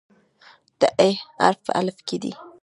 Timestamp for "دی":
2.21-2.31